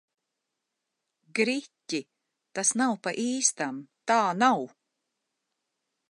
[1.39, 1.99] Gri-ķi!
[2.59, 3.77] Tas nav pa īstam!
[4.13, 4.65] Tā nav!